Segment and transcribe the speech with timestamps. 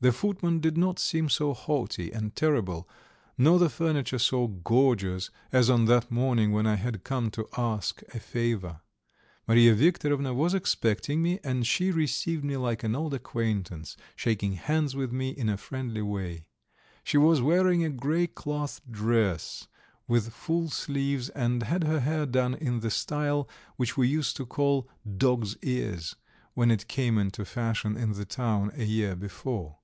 [0.00, 2.88] The footman did not seem so haughty and terrible,
[3.36, 8.00] nor the furniture so gorgeous, as on that morning when I had come to ask
[8.14, 8.80] a favour.
[9.48, 14.94] Mariya Viktorovna was expecting me, and she received me like an old acquaintance, shaking hands
[14.94, 16.46] with me in a friendly way.
[17.02, 19.66] She was wearing a grey cloth dress
[20.06, 24.46] with full sleeves, and had her hair done in the style which we used to
[24.46, 26.14] call "dogs' ears,"
[26.54, 29.74] when it came into fashion in the town a year before.